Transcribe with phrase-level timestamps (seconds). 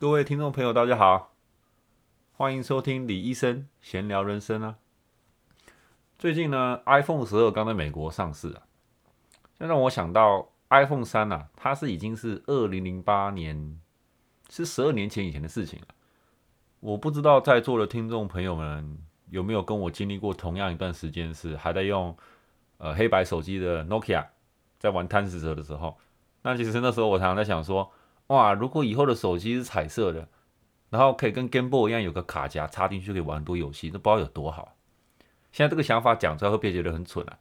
[0.00, 1.34] 各位听众朋友，大家好，
[2.32, 4.78] 欢迎收听李医生闲聊人生啊。
[6.18, 8.62] 最近呢，iPhone 十二刚在美国上市啊，
[9.58, 13.78] 这让我想到 iPhone 三啊，它是已经是二零零八年，
[14.48, 15.88] 是十二年前以前的事情了。
[16.80, 18.98] 我不知道在座的听众朋友们
[19.28, 22.16] 有没有跟我经历过同样一段时间，是还在用
[22.78, 24.28] 呃黑白手机的 Nokia，
[24.78, 25.98] 在玩贪食蛇的时候。
[26.40, 27.92] 那其实那时候我常常在想说。
[28.30, 28.52] 哇！
[28.52, 30.28] 如果以后的手机是彩色的，
[30.88, 34.76] 然后可以跟 Game Boy 一样有个卡夹插进去，可以玩很多游戏，那不知道有多好。
[35.50, 37.36] 现在这个想法讲出来会别觉得很蠢啊！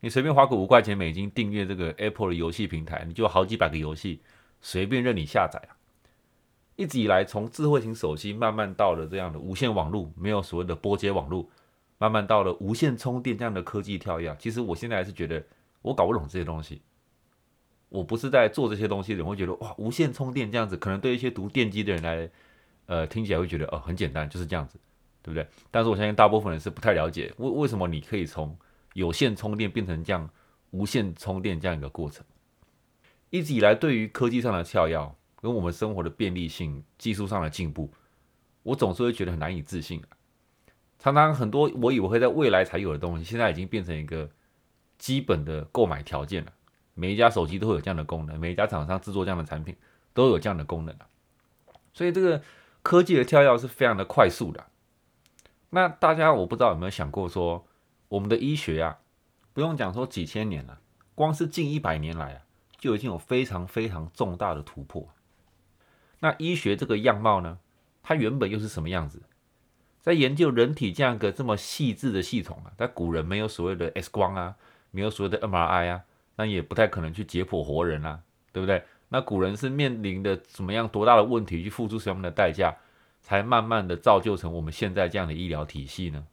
[0.00, 4.22] 你随便花个五块钱美金订阅这个 Apple 的游戏平台，你就好几百个游戏
[4.62, 5.76] 随便任你下载啊！
[6.76, 11.46] 一直以来，从智慧型手机慢慢到了这样的无线网络，没有所谓的波接网络，
[11.98, 14.34] 慢慢到了无线充电这样的科技跳跃。
[14.38, 15.44] 其实我现在还是觉得
[15.82, 16.80] 我搞不懂这些东西。
[17.90, 22.30] 我不是在做这些东西的人会觉得哇，无线充电这样子，可能对一些读电机的人来，
[22.86, 24.78] 呃，听起来会觉得哦很简单，就是这样子，
[25.22, 25.46] 对不对？
[25.70, 28.56] 但是我相信大部分人是不太了解为为什么你可以从
[28.94, 30.30] 有线充电变成这样
[30.70, 32.24] 无线充电这样一个过程。
[33.28, 37.92] 一直以来，对于科技上的跳跃跟我们生活的便利性、技术上的进步，
[38.62, 40.02] 我总是会觉得很难以置信。
[40.98, 44.30] 常常很多我以为会在未来才有的东西，现在已经变成一个
[44.98, 46.52] 基本的购买条件了。
[47.00, 49.74] 每一家手机都会有这样的功能，每一家厂商制作这样的产品
[50.12, 50.94] 都有这样的功能
[51.94, 52.42] 所以这个
[52.82, 54.66] 科技的跳跃是非常的快速的。
[55.70, 57.66] 那大家我不知道有没有想过说，
[58.08, 58.98] 我们的医学啊，
[59.54, 60.80] 不用讲说几千年了，
[61.14, 62.42] 光是近一百年来啊，
[62.76, 65.08] 就已经有非常非常重大的突破。
[66.18, 67.58] 那医学这个样貌呢，
[68.02, 69.22] 它原本又是什么样子？
[70.02, 74.56] 在研究人体这样一个这么细致的系统啊，在古人没有所谓的 X 光啊，
[74.90, 76.04] 没有所谓的 MRI 啊。
[76.40, 78.18] 那也不太可能去解剖活人啊，
[78.50, 78.82] 对不对？
[79.10, 82.74] 那古人是面临的怎么样多大的问题，去付出什么样的代价，
[83.20, 86.26] 才慢慢的造就成我们现在这样的医疗体系呢？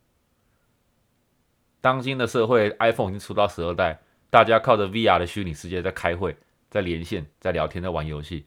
[1.82, 6.38] 当今的社会，iPhone 已经出到十二代，大家靠着 VR 的虚拟世界在开会、
[6.70, 8.46] 在连线、在聊天、在玩游戏，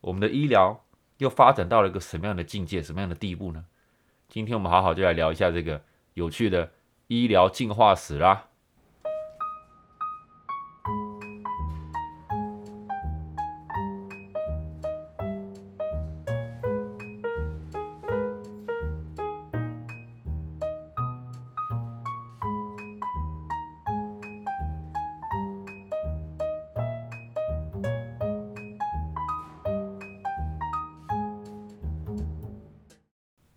[0.00, 0.82] 我们的医疗
[1.18, 3.66] 又发展到了一个什么样的境界、什么样的地步呢？
[4.30, 5.82] 今天我们好好就来聊一下这个
[6.14, 6.72] 有趣的
[7.08, 8.48] 医疗进化史啦。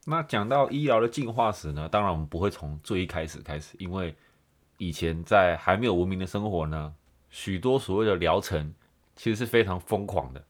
[0.08, 4.16] 那讲到医疗的进化史呢，当然我们不会从最一开始开始，因为
[4.78, 6.94] 以前在还没有文明的生活呢，
[7.32, 8.72] 许多所谓的疗程
[9.16, 10.46] 其实是非常疯狂的，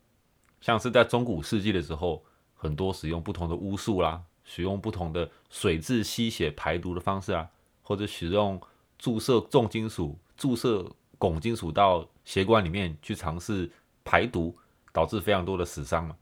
[0.59, 2.21] 像是在中古世纪的时候，
[2.53, 7.49] 很多使用不同的巫术啦，使用不同的水质吸血排毒的方式啊，
[7.81, 8.61] 或者使用
[8.99, 10.85] 注射重金属、注射
[11.17, 13.71] 汞金属到血管里面去尝试
[14.03, 14.53] 排毒，
[14.91, 16.17] 导致非常多的死伤嘛。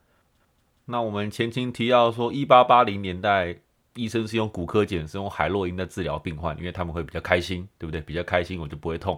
[0.86, 3.58] 那我们前情提要说，一八八零年代，
[3.96, 8.02] 医生是用骨科碱，是用海洛因在治疗病患，因为他们会比较开心，对不对？
[8.02, 9.18] 比较开心，我就不会痛。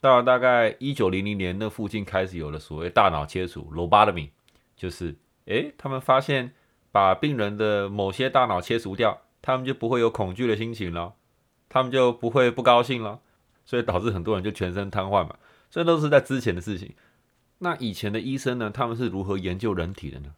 [0.00, 4.30] 到了大概一九零零年那附近，开始有了所谓大脑切除 （lobotomy），
[4.74, 5.14] 就是
[5.44, 6.52] 诶，他们发现
[6.90, 11.12] 把病人的某些大脑切除掉，他们就不会有恐惧的心情了，
[11.68, 13.20] 他们就不会不高兴了，
[13.66, 15.36] 所以导致很多人就全身瘫痪嘛。
[15.70, 16.94] 这都是在之前的事情。
[17.58, 20.32] 那以前的医生呢，他们是如何研究人体的呢？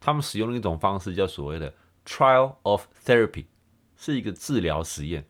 [0.00, 3.46] 他们使用的一种方式叫所谓的 trial of therapy，
[3.96, 5.26] 是一个治疗实验。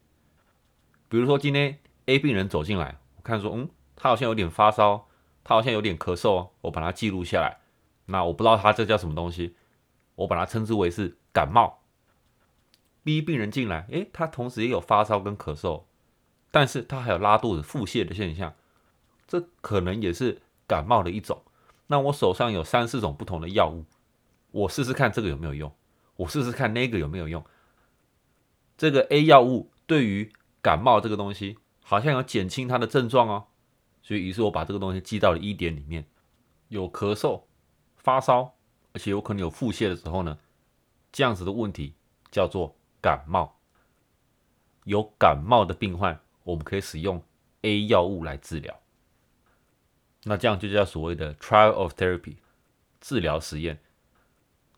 [1.09, 5.09] 比如说今天 A 病人走进来，我看说，嗯，他好像有点发烧，
[5.43, 7.59] 他好像有点咳嗽哦，我把它记录下来。
[8.07, 9.57] 那我不知道他这叫什么东西，
[10.15, 11.83] 我把它称之为是感冒。
[13.03, 15.85] B 病人进来，诶，他同时也有发烧跟咳嗽，
[16.51, 18.55] 但是他还有拉肚子、腹泻的现象，
[19.27, 21.43] 这可能也是感冒的一种。
[21.87, 23.85] 那我手上有三四种不同的药物。
[24.51, 25.75] 我试试看这个有没有用，
[26.17, 27.45] 我试试看那个有没有用。
[28.77, 33.47] 这个 A 药物对于感冒这个东西好像有减轻它的症状哦，
[34.03, 36.07] 所以于是我把这个东西记到了一点里面。
[36.69, 37.45] 有咳嗽、
[37.97, 38.55] 发烧，
[38.93, 40.39] 而且有可能有腹泻的时候呢，
[41.11, 41.95] 这样子的问题
[42.31, 43.59] 叫做感冒。
[44.85, 47.25] 有感冒的病患，我们可以使用
[47.63, 48.79] A 药物来治疗。
[50.25, 52.37] 那这样就叫所谓的 trial of therapy
[53.01, 53.81] 治疗实验。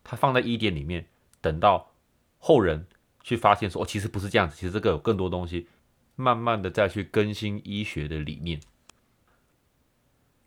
[0.03, 1.07] 它放在一点里面，
[1.41, 1.91] 等到
[2.37, 2.87] 后人
[3.23, 5.67] 去发现说，哦，其实不是这样子，其实这个有更多东西，
[6.15, 8.59] 慢慢的再去更新医学的理念。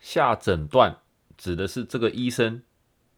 [0.00, 0.98] 下诊断
[1.38, 2.62] 指的是这个医生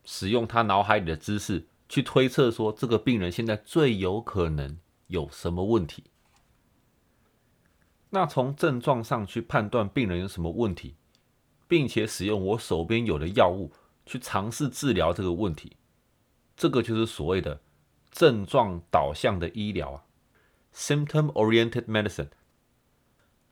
[0.04, 4.78] 使用他脑海里的知识去推测说这个病人现在最有可能
[5.08, 6.04] 有什么问题。
[8.10, 10.94] 那从症状上去判断病人有什么问题，
[11.66, 13.72] 并且使用我手边有的药物
[14.06, 15.76] 去尝试治疗这个问题，
[16.56, 17.60] 这个就是所谓的
[18.10, 20.04] 症状导向的医疗啊
[20.74, 22.28] ，symptom-oriented medicine。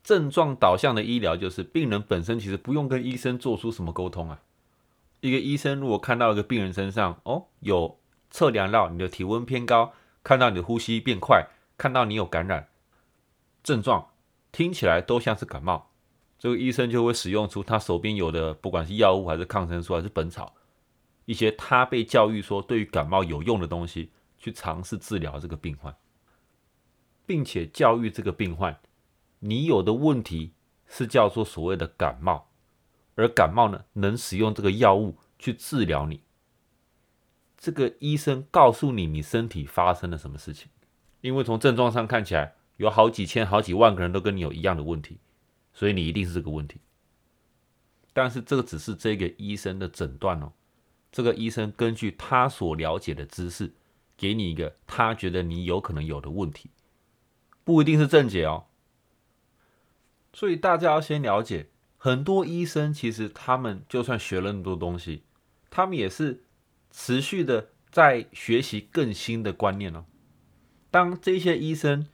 [0.03, 4.43] 症状导向的医疗就是病人本身其实不用跟医生做出什么沟通啊。
[5.21, 7.99] 一个医生如果看到一个病人身上哦有
[8.31, 9.93] 测量到你的体温偏高，
[10.23, 11.47] 看到你的呼吸变快，
[11.79, 12.69] 看到你有感染
[13.63, 14.09] 症状。
[14.53, 15.91] 听起来都像是感冒，
[16.39, 20.55] 这个医生就会使用出他手边有的，不管是药物还是抗生素还是本草，
[21.25, 25.95] 一些他被教育说对于感冒有用的东西，去尝试治疗这个病患，
[27.27, 28.79] 并且教育这个病患，
[29.41, 30.53] 你有的问题
[30.87, 32.49] 是叫做所谓的感冒，
[33.15, 36.21] 而感冒呢，能使用这个药物去治疗你。
[37.57, 40.69] 这个医生告诉你你身体发生了什么事情，
[41.21, 42.55] 因为从症状上看起来。
[42.77, 45.21] 有好几千、好几万个人都跟你有一样的问题，
[45.73, 46.81] 所以你一定是这个问题。
[48.13, 50.53] 但是这个只是这个医生的诊断哦，
[51.15, 53.73] 这个医生根据他所了解的知识，
[54.17, 56.71] 给你一个他觉得你有可能有的问题，
[57.63, 58.65] 不一定是正解哦。
[60.33, 65.23] 所以大家要先了解，很多医生其实他们就算学了那么多东西，
[65.71, 66.43] 他们也是
[66.91, 70.07] 持续的在学习更新的观念哦。
[70.91, 72.09] 当这些医生，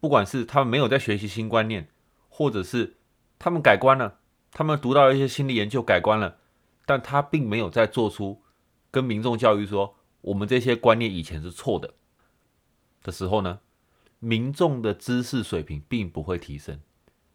[0.00, 1.88] 不管是他们没有在学习新观念，
[2.28, 2.96] 或者是
[3.38, 4.18] 他们改观了，
[4.52, 6.36] 他们读到一些新的研究改观了，
[6.86, 8.40] 但他并没有在做出
[8.90, 11.92] 跟民众教育说我们这些观念以前是错的
[13.02, 13.60] 的时候呢，
[14.18, 16.80] 民众的知识水平并不会提升，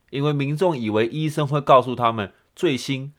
[0.09, 3.13] 因为民众以为医生会告诉他们最新、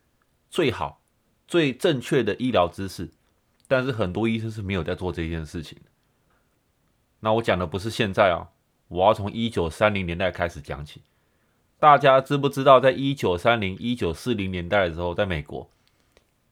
[0.51, 1.03] 最好、
[1.47, 3.13] 最正确的医疗知识，
[3.69, 5.79] 但是很多医生是没有在做这件事情。
[7.21, 8.51] 那我讲的不是现在啊。
[8.89, 11.01] 我要从一九三零年代开始讲起。
[11.79, 15.71] 大家知不知道，在一九三零、一九四零年代的时候，在美国，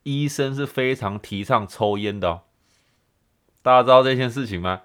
[0.02, 2.43] 医生是非常提倡抽烟的哦。
[3.62, 4.82] 大家知道这件事情吗？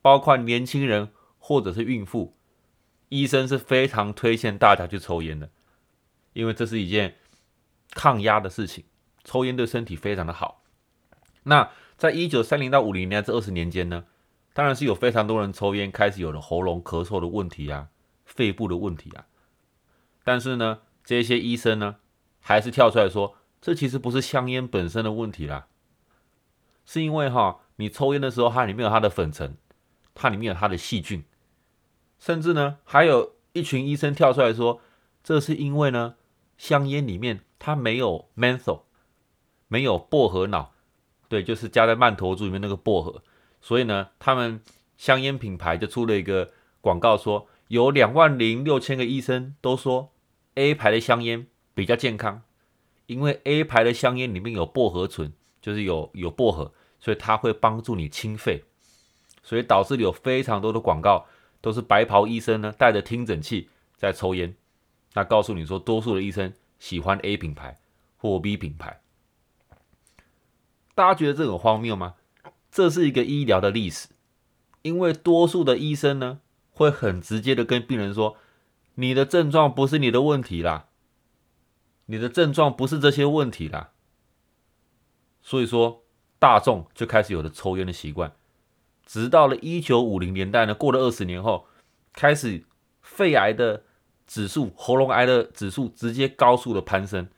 [0.00, 2.36] 包括年轻人或者是孕妇，
[3.08, 5.50] 医生是非常推荐大家去抽烟的，
[6.32, 7.16] 因为这是一件
[7.90, 8.84] 抗压的事情，
[9.24, 10.62] 抽烟对身体非常的好。
[11.44, 14.04] 那在一九三零到五零年这二十年间呢？
[14.54, 17.88] 当然是有非常多人抽烟，开始有了喉咙咳嗽的问题啊，
[18.24, 19.26] 肺部的问题啊。
[20.24, 21.96] 但是呢，这些医生呢，
[22.38, 25.68] 还是跳出来说，这其实不是香烟本身的问题啦，
[26.84, 29.56] 是因为哈，你抽烟的时候，它里面有它的粉尘，
[30.14, 31.22] 它里面有它的细菌，
[32.18, 34.80] 甚至呢，还有一群医生跳出来说，
[35.22, 36.16] 这是因为呢，
[36.58, 38.82] 香烟里面它没有 menthol，
[39.68, 40.72] 没有薄荷脑，
[41.28, 43.22] 对，就是加在曼陀珠里面那个薄荷。
[43.60, 44.60] 所以呢，他们
[44.96, 46.50] 香烟品牌就出了一个
[46.80, 50.12] 广告，说有两万零六千个医生都说
[50.56, 52.42] A 牌的香烟比较健康，
[53.12, 58.64] 因为 A 牌的香烟里面有薄荷醇，就是有有薄荷，所以它会帮助你清肺，
[59.42, 61.26] 所以导致有非常多的广告
[61.60, 64.54] 都是白袍医生呢带着听诊器在抽烟，
[65.14, 67.78] 那告诉你说，多数的医生喜欢 A 品牌
[68.16, 69.00] 或 B 品牌，
[70.94, 72.14] 大家觉得这很荒谬吗？
[72.70, 74.08] 这是一个医疗的历史，
[74.80, 76.40] 因为多数的医生呢，
[76.70, 78.36] 会很直接的跟病人说
[78.96, 80.86] ：“你的症状不是你的问题啦，
[82.12, 83.90] 你的症状不是这些问题啦。”
[85.42, 86.04] 所以说，
[86.38, 88.32] 大众就开始有了抽烟的习惯，
[89.04, 91.66] 直到了一九五零年代呢，过了二十年后，
[92.12, 92.64] 开始
[93.00, 93.84] 肺癌的
[94.26, 97.28] 指数、喉咙癌的指数直接高速的攀升。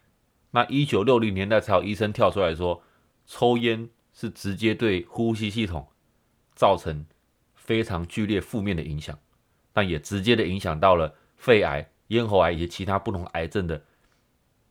[0.50, 2.82] 那一九六零年代才有医生跳出来说，
[3.26, 3.88] 抽烟。
[4.16, 5.88] 是直接对呼吸系统
[6.54, 7.04] 造成
[7.52, 9.18] 非常剧烈负面的影响，
[9.72, 13.82] 但也直接的影响到了肺癌、咽喉癌以及其他不同癌症的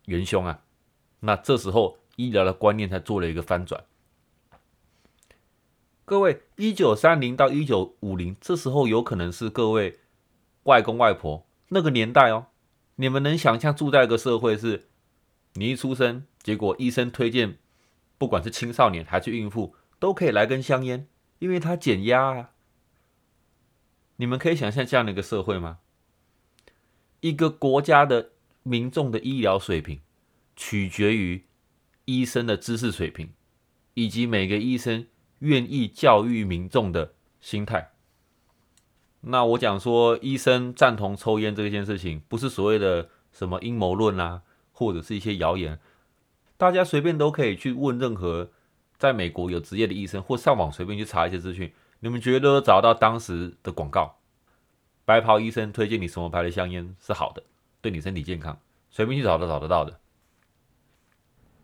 [0.06, 0.62] 元凶啊。
[1.22, 3.84] 那这时候医疗的观念才做了一个翻转。
[6.06, 10.00] 各位，一九三零到一九五零，这时候有可能是各位
[10.64, 12.48] 外公外婆那个年代哦。
[12.98, 14.88] 你们能想象住在一个社会是，
[15.54, 17.58] 你一出生，结果医生推荐。
[18.18, 21.08] 不管是青少年还是孕妇，都可以来根香烟，
[21.40, 22.52] 因为它减压啊。
[24.18, 25.80] 你们可以想象这样的一个社会吗？
[27.22, 28.33] 一个国家的
[28.64, 30.00] 民众的医疗水平，
[30.56, 31.46] 取决于
[32.06, 33.30] 医生的知识水平，
[33.94, 35.06] 以及每个医生
[35.40, 37.92] 愿意教育民众的心态。
[39.22, 44.42] 那我讲说，医生赞同抽烟这件事情，不是所谓的什么阴谋论啊，
[44.72, 45.80] 或者是一些谣言。
[46.58, 48.52] 大家随便都可以去问任何
[48.98, 54.18] 在美国有职业的医生，或上网随便去查一些资讯，你们觉得找到当时的广告。
[55.06, 57.44] 白袍医生推荐你什么牌的香烟是好的，
[57.84, 58.58] 对你身体健康，
[58.90, 60.00] 随便去找都找得到的。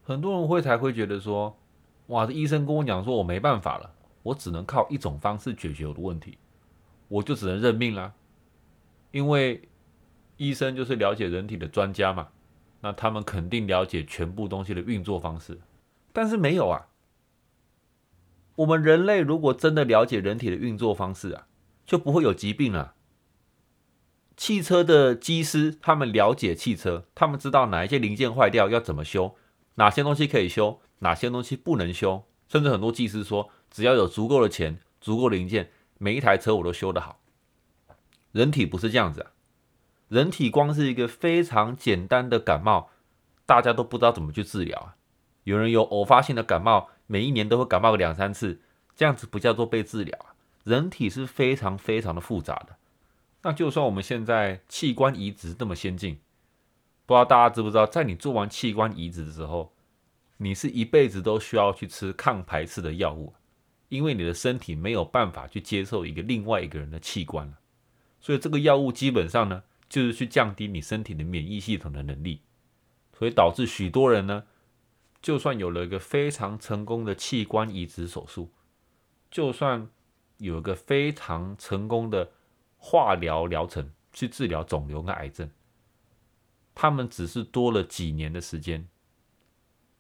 [0.04, 1.58] 很多人会才会觉得说，
[2.08, 6.38] 哇，这医生跟我讲说我没办法了，我只能靠一种方式解决我的问题，
[7.08, 8.14] 我就只能认命啦。
[9.12, 9.70] 因为
[10.36, 12.28] 医生就是了解人体的专家嘛，
[12.82, 15.58] 那他们肯定了解全部东西的运作方式。
[16.12, 16.88] 但是没有啊，
[18.56, 21.48] 我们人类如果真的了解人体的运作方式啊，
[21.86, 22.96] 就不会有疾病了。
[24.40, 29.36] 汽车的机师，他们了解汽车，他们知道哪一些零件坏掉要怎么修，
[29.76, 32.24] 哪些东西可以修，哪些东西不能修。
[32.48, 37.20] 甚至很多技师说，只要有足够的钱、足够零件，每一台车我都修得好。
[38.32, 39.32] 人体不是这样子啊，
[40.08, 42.92] 人体光是一个非常简单的感冒，
[43.46, 44.96] 大家都不知道怎么去治疗啊。
[45.44, 48.62] 有人有偶发性的感冒，每一年都会感冒个两三次，
[48.96, 50.32] 这样子不叫做被治疗啊。
[50.64, 52.78] 人体是非常非常的复杂的。
[53.42, 56.20] 那就算我们现在器官移植这么先进，
[57.06, 59.74] 不知道大家知不知道，在你做完器官移植的时候，
[60.38, 63.34] 你是一辈子都需要去吃抗排斥的药物，
[63.88, 67.60] 因为你的身体没有办法去接受一个另外一个人的器官了，
[68.20, 72.42] 所以这个药物基本上呢，就是去降低你身体的免疫系统的能力，
[73.18, 74.44] 所以导致许多人呢，
[75.22, 78.52] 就算有了一个非常成功的器官移植手术，
[79.32, 79.90] 就算
[80.40, 82.32] 有一个非常成功的。
[82.82, 85.48] 化疗疗程去治疗肿瘤跟癌症，
[86.74, 88.88] 他们只是多了几年的时间，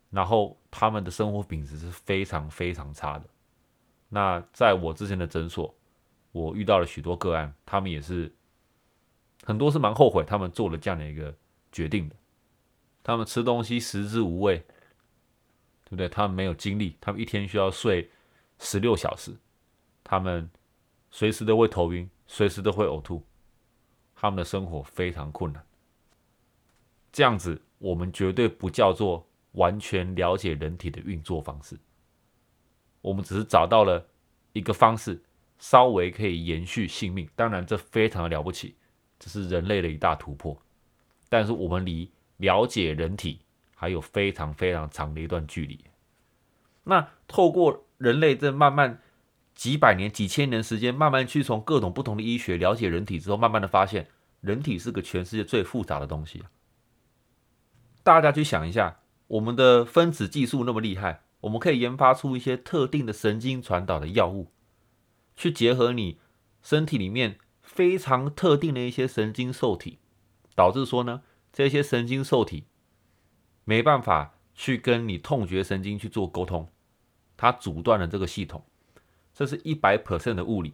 [0.09, 3.27] 然后他们的生活品质是非常非常差的。
[4.07, 5.75] 那在我之前的诊所，
[6.31, 8.33] 我遇到了许多个案，他们也是
[9.43, 11.36] 很多是蛮后悔他们做了这样的一个
[11.71, 12.15] 决定的。
[13.03, 14.57] 他们吃东西食之无味，
[15.83, 16.07] 对不对？
[16.07, 18.09] 他们没有精力，他们一天需要睡
[18.57, 19.36] 十六小时，
[20.03, 20.50] 他们
[21.12, 22.09] 随时都会头晕。
[22.31, 23.25] 随时都会呕吐，
[24.13, 25.65] 他们的生活非常困难。
[27.12, 31.75] 这样子，我们绝对不叫做完全了解人体的运作方式。
[33.01, 34.05] 我们只是找到了
[34.53, 35.19] 一个方式，
[35.57, 37.27] 稍微可以延续性命。
[37.36, 38.75] 当然，这非常的了不起，
[39.17, 40.55] 这是人类的一大突破。
[41.29, 43.41] 但是，我们离了解人体
[43.74, 45.83] 还有非常非常长的一段距离。
[46.83, 49.01] 那透过人类这慢慢。
[49.60, 54.08] 几百年、几千年时间，慢慢去从各种不同的医学了解人体之后，慢慢的发现，
[54.39, 56.46] 人体是个全世界最复杂的东西。
[58.01, 64.54] 大家去想一下，我们的分子技术那么厉害，我们可以研发出一些特定的神经传导的药物，
[65.36, 66.22] 去结合你
[66.63, 70.00] 身体里面非常特定的一些神经受体，
[70.56, 72.63] 导致说呢，这些神经受体
[73.66, 76.72] 没办法去跟你痛觉神经去做沟通，
[77.36, 78.63] 它阻断了这个系统。
[79.39, 80.74] 这是一百 percent 的物理，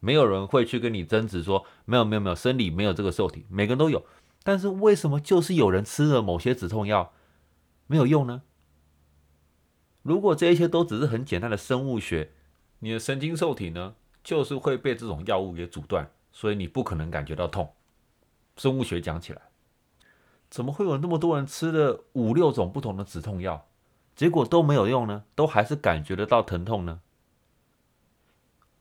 [0.00, 4.04] 没有人会去跟你争执说没有没有没有生理没有这个受体，每个人都有。
[4.42, 7.14] 但是为什么就是有人吃了某些止痛药
[7.86, 8.42] 没有用呢？
[10.02, 12.32] 如果这一些都只是很简单的生物学，
[12.80, 17.72] 你的神经受体呢就是会被这种药物给阻断，所以你不可能感觉到痛。
[18.58, 19.40] 生物学讲起来，
[20.50, 23.66] 怎么会有那么多人吃了五六种不同的止痛药，
[24.14, 25.24] 结果都没有用呢？
[25.34, 27.00] 都还是感觉得到疼痛呢？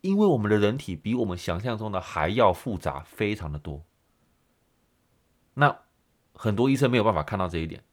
[0.01, 3.83] 因为我们的人体比我们想象中的还要复杂，非常的多。
[5.55, 5.77] 那
[6.33, 7.83] 很多医生没有办法看到这一点。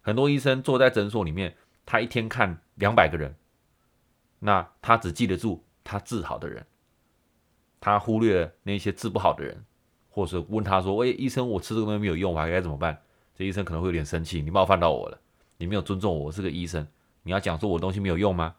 [0.00, 3.36] 很多医生坐在诊所里面，他一天看两百个人，
[4.40, 6.66] 那他只记得住他治好的人，
[7.78, 9.64] 他忽略了那些治不好的人，
[10.08, 13.00] 或者问他说：“喂，医生，我吃这个东西没有用，我还该怎么办？”
[13.36, 15.20] 这医生可能会有点生气，你冒犯到我了，
[15.58, 16.88] 你没有尊重我，我是个医生，
[17.22, 18.56] 你要讲说我东西没有用吗？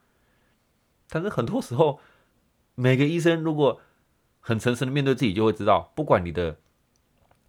[1.10, 2.00] 但是很多时候。
[2.82, 3.82] 每个医生如果
[4.40, 6.58] 很诚实的面对自己，就会知道，不管你的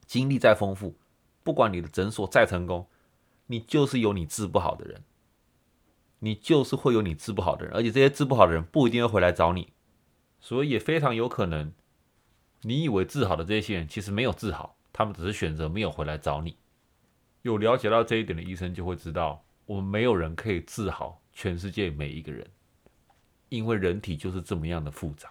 [0.04, 0.96] 经历再丰富，
[1.44, 2.88] 不管你的诊所再成功，
[3.46, 5.04] 你就是有你治不好的人，
[6.18, 9.72] 你就是会有你治不好的人，而且这些治不好的人不一定会回来找你，
[10.40, 11.72] 所以也非常有可能，
[12.62, 16.56] 你以为治好的这些人其实没有治好，他们只是选择没有回来找你。
[17.42, 22.44] 有了解到这一点的医生就会知道，我们没有人可以治好全世界每一个人。
[23.50, 25.30] 因为人体就是这么样的复杂。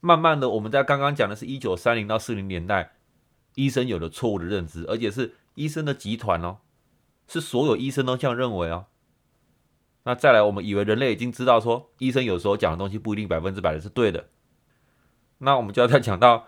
[0.00, 2.92] 慢慢的，我们在刚刚讲的是一九三零到四零年代，
[3.54, 6.58] 医生有了错误的认知，而且是医生的集团哦，
[7.26, 8.86] 是所有医生都这样认为哦。
[10.04, 14.28] 那再来，我们以为人类已经知道说，医生有时候讲的东西不一定百分之百的是对的。
[15.38, 16.46] 那我们就要再讲到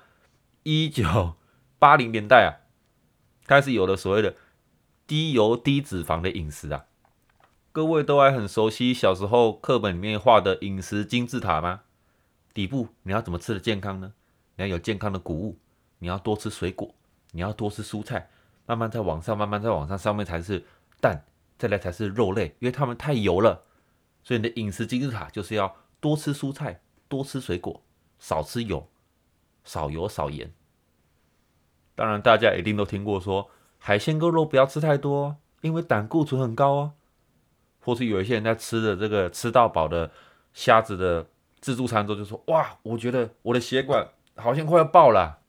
[0.63, 1.35] 一九
[1.79, 2.63] 八零年代啊，
[3.47, 4.37] 开始有了所谓的
[5.09, 6.85] 低油低脂肪的饮食啊。
[7.79, 11.83] 各位都还很熟悉小时候课本里面画的饮食金字塔吗？
[12.53, 14.15] 底部你要怎么吃的健康呢？
[14.57, 15.57] 你要有健康的谷物，
[16.01, 16.93] 你要多吃水果，
[17.31, 18.31] 你要多吃蔬菜，
[18.67, 20.67] 慢慢在往上，慢慢再往上，上面才是
[21.01, 21.25] 蛋，
[21.57, 23.63] 再来才是肉类，因为它们太油了。
[24.25, 27.81] 所以你的饮食金字塔就是要多吃蔬菜，多吃水果，
[28.19, 28.89] 少吃油，
[29.63, 30.53] 少油少盐。
[31.95, 36.95] 当然，大家一定都听过说海鲜跟肉不要吃太多，因为胆固醇很高哦。
[37.81, 40.11] 或是有一些人在吃的这个吃到饱的
[40.53, 41.27] 虾子的。
[41.61, 45.41] 自助餐之后就说：“哇，我觉得我的血管好像快要爆了。”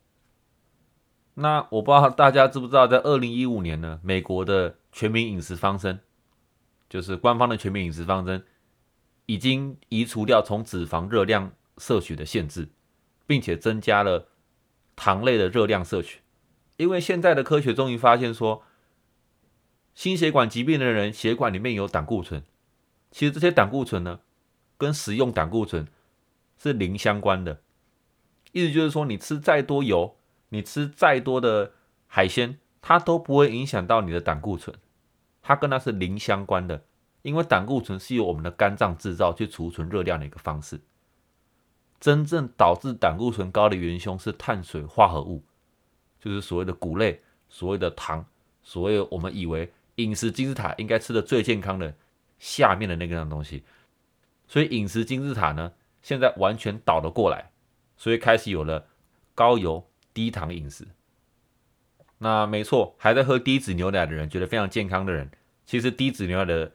[1.37, 5.99] 那我不知道大家知不知道，在二零一五年呢，美国的全民饮食方针，
[6.89, 8.43] 就是官方的全民饮食方针，
[9.27, 12.69] 已经移除掉从脂肪热量摄取的限制，
[13.27, 14.29] 并且增加了
[14.95, 16.21] 糖类的热量摄取。
[16.77, 18.63] 因为现在的科学终于发现说，
[19.99, 22.41] 心血管疾病的人血管里面有胆固醇，
[23.11, 24.21] 其实这些胆固醇呢，
[24.77, 25.85] 跟食用胆固醇。
[26.57, 27.59] 是零相关的，
[28.53, 30.15] 意思就是说，你吃再多油，
[30.49, 31.73] 你吃再多的
[32.07, 34.73] 海鲜，它都不会影响到你的胆固醇，
[35.41, 36.85] 它跟它是零相关的。
[37.21, 40.79] 因为胆固醇是由我们的肝脏制造去储存热量的一个方式。
[41.99, 45.43] 真正导致胆固醇高的元凶是碳水化合物，
[46.21, 48.25] 就是所谓的谷类、所谓的糖、
[48.63, 49.69] 所谓我们以为
[50.01, 51.93] 饮食金字塔应该吃的最健康的
[52.37, 53.63] 下面的那个样东西。
[54.47, 55.73] 所以饮食金字塔呢？
[56.01, 57.51] 现在完全倒了过来，
[57.97, 58.87] 所以开始有了
[59.35, 60.87] 高油低糖饮食。
[62.19, 65.29] 那没错，还在喝低脂牛奶的人，觉得非常健康的人，
[65.65, 66.71] 其实低脂牛奶的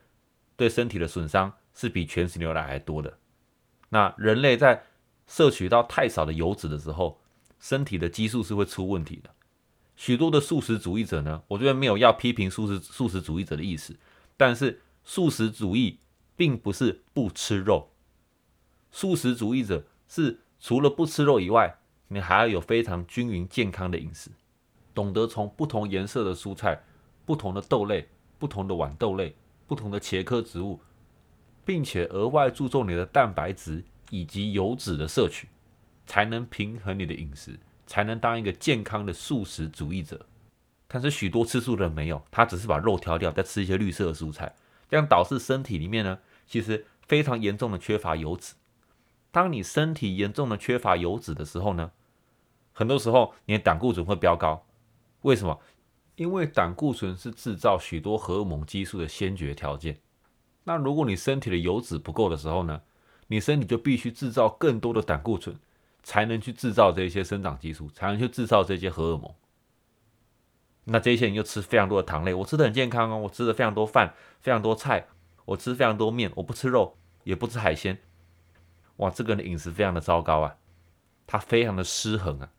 [0.56, 3.18] 对身体的损伤是比全脂牛奶还多的。
[3.88, 4.84] 那人类在
[5.26, 7.18] 摄取到太少的油脂的时候，
[7.58, 9.30] 身体的激素是会出问题的。
[9.96, 13.96] 许多的素食主义者呢，我觉得没有要批评素食素食主义者的意思，
[14.36, 15.98] 但是素食主义
[16.36, 17.90] 并不是不吃肉。
[18.90, 24.30] 素食主义者是除了不吃肉以外，你还要有非常均匀健康的饮食，
[24.94, 26.82] 懂得从不同颜色的蔬菜、
[27.24, 29.34] 不同的豆类、不同的豌豆类、
[29.66, 30.80] 不同的茄科植物，
[31.64, 35.48] 并且额外注重你的蛋白质以及油脂的摄取，
[36.06, 40.26] 才能平衡你的饮食，才能当一个健康的素食主义者。
[40.86, 44.54] 但是许多吃素的人没有，他只是把肉挑掉，再吃一些绿色的蔬菜，
[44.88, 48.54] 这样导致身体里面呢，其实非常严重的缺乏油脂。
[49.30, 51.90] 当你身体严重的缺乏油脂的时候呢，
[52.72, 54.64] 很多时候你的胆固醇会飙高。
[55.22, 55.58] 为什么？
[56.16, 59.98] 因为胆固醇是制造许多荷尔蒙激素的先决条件。
[60.62, 62.80] 那如果你身体的油脂不够的时候呢，
[63.26, 65.56] 你身体就必须制造更多的胆固醇，
[66.04, 69.34] 才能去制造这些生长激素，才能去制造这些荷尔蒙。
[70.84, 75.08] 那这些人又吃非常多的糖类，我吃的很健康哦，我吃的非常多饭，非常多菜，
[75.46, 77.98] 我吃非常多面，我不吃肉，也不吃海鲜。
[78.96, 80.56] 哇，这个人的饮食非常的糟糕啊，
[81.26, 82.52] 他非常的失衡啊。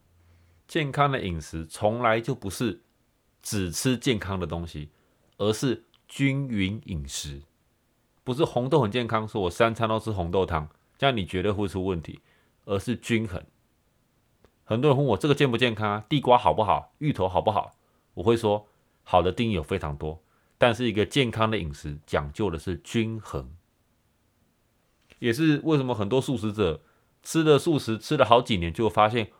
[0.67, 2.81] 健康的饮食从来就不是
[3.43, 4.89] 只吃健康的东西，
[5.37, 7.43] 而是均匀饮食。
[8.23, 12.21] 不是红豆很健康，说我三餐都吃红豆汤，这样你绝对会出问题。
[12.65, 13.43] 而是均衡。
[14.63, 16.05] 很多人问我这个健不健康啊？
[16.09, 16.93] 地瓜好不好？
[16.97, 17.75] 芋头好不好？
[18.15, 18.67] 我会说，
[19.03, 20.23] 好的定义有非常多，
[20.57, 23.55] 但是一个健康的饮食讲究的是均衡。
[25.19, 26.81] 也是为什么很多素食者
[27.23, 29.31] 吃了素食吃了好几年，就发现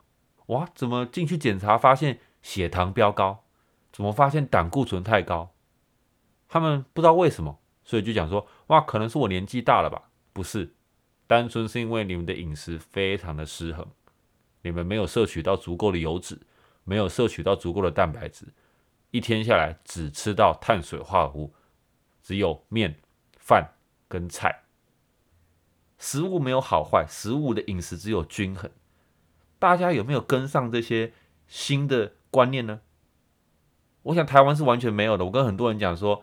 [0.46, 3.44] 哇，怎么进去检查发现血糖飙高，
[3.92, 5.52] 怎么发现胆固醇太高？
[6.48, 10.10] 他们不知道为什么，所以就讲说哇，可能是我年纪大了吧？
[10.32, 10.75] 不是，
[11.26, 13.86] 单纯是因为你们的饮食非常的失衡，
[14.62, 16.38] 你们没有摄取到足够的油脂，
[16.84, 18.46] 没有摄取到足够的蛋白质，
[19.10, 21.54] 一天下来只吃到碳水化合物，
[22.22, 23.00] 只有面、
[23.38, 23.72] 饭
[24.08, 24.62] 跟菜。
[25.98, 28.70] 食物没有好坏，食物的饮食只有均衡。
[29.58, 31.14] 大家有没有跟上这些
[31.48, 32.82] 新的观念呢？
[34.02, 35.24] 我想台湾是完全没有的。
[35.24, 36.22] 我跟很多人讲说，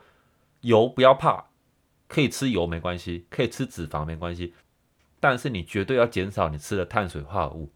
[0.62, 1.48] 油不要怕，
[2.08, 4.54] 可以吃油没关系，可以吃脂肪没关系，
[5.24, 7.72] 但是你绝对要减少你吃的碳水化合物。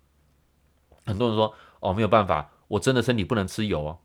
[1.05, 3.99] 很多人说哦没有办法，我真的身体不能吃油哦，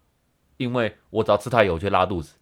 [0.58, 2.36] 因为我只要吃太油就拉肚子。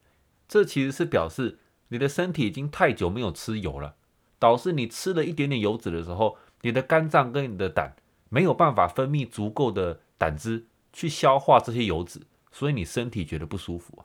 [0.47, 1.59] 这其实是表示
[1.89, 3.97] 你的身体已经太久没有吃油了。
[4.39, 7.97] 导致你吃了一点点油脂的时候，你的肝脏跟你的胆
[8.29, 12.21] 没有办法分泌足够的胆汁去消化这些油脂，
[12.53, 14.05] 所以你身体觉得不舒服，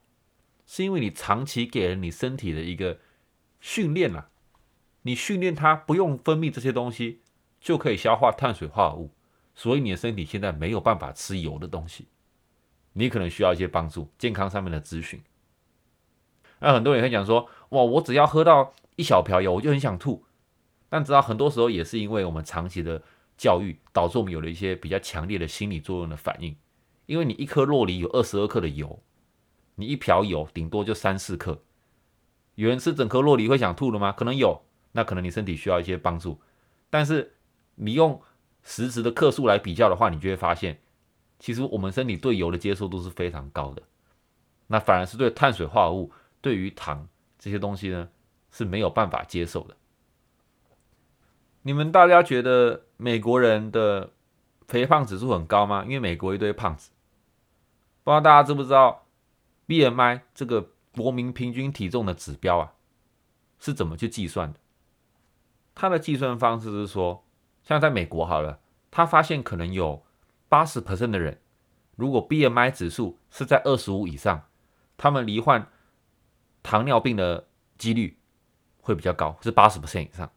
[0.66, 3.00] 是因为你长期给了你身体的一个
[3.60, 4.30] 训练了，
[5.06, 7.22] 你训练它不用分泌这些东西
[7.60, 9.12] 就可以消化碳水化合物，
[9.54, 12.08] 所以你的身体现在没有办法吃油的东西，
[12.94, 15.22] 你可能需要一些帮助，健康上面的咨询。
[16.60, 18.74] 那很多人会讲说，哇，我只要喝到。
[18.98, 20.24] 一小瓢油我就很想吐。
[20.88, 23.04] 但知道很多时候也是因为我们长期的
[23.38, 26.56] 教育，导致我们有了一些比较强烈的心理作用的反应。
[27.06, 29.04] 因为你一颗洛梨有二十二克的油，
[29.76, 31.62] 你一瓢油顶多就三四克。
[32.56, 34.14] 有人吃整颗洛梨会想吐的吗？
[34.14, 34.62] 可能有，
[34.96, 36.40] 那可能你身体需要一些帮助。
[36.90, 37.34] 但是
[37.76, 38.22] 你用
[38.64, 40.80] 实质的克数来比较的话，你就会发现，
[41.38, 43.84] 其实我们身体对油的接受度是非常高的。
[44.68, 48.08] 那反而是对碳水化合物、对于糖这些东西呢
[48.52, 49.76] 是没有办法接受的。
[51.64, 54.14] 你们大家觉得美国人的
[54.68, 55.84] 肥胖指数很高吗？
[55.84, 56.92] 因为美国一堆胖子。
[58.04, 59.06] 不知道大家知不知道
[59.68, 62.74] BMI 这个国民平均体重的指标啊
[63.60, 64.60] 是怎么去计算的？
[65.76, 67.26] 它的计算方式是说，
[67.62, 68.60] 像在美国好了，
[68.90, 70.04] 他发现可能有
[70.48, 71.40] 八十 percent 的人，
[71.96, 74.46] 如果 BMI 指数是在二十五以上，
[74.96, 75.68] 他们罹患
[76.64, 78.18] 糖尿病的几率
[78.80, 80.32] 会比较高，是八十 percent 以上。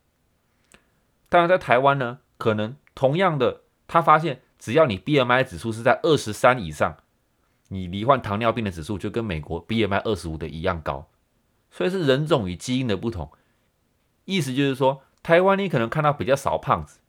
[1.29, 6.97] 当然，在台湾呢，可能同样的，他发现只要你 BMI 指数是在二十三以上，
[7.69, 11.09] 你罹患糖尿病的指数就跟美国 BMI 二十五的一样高。
[11.71, 13.31] 所以是人种与基因的不同。
[14.25, 17.01] 意思就是说，台湾你可能看到比较少胖子，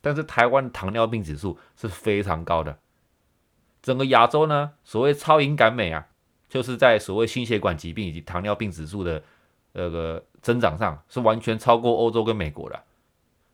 [0.00, 2.78] 但是台湾的糖尿病指数是非常高的。
[3.82, 6.08] 整个亚洲呢，所谓超敏感美啊，
[6.48, 9.22] 就是在所谓心血管疾病以及糖尿病指数的
[9.72, 12.82] 那个增长上，是完全超过欧洲跟美国的。